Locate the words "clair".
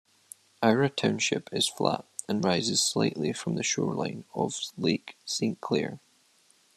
5.61-5.99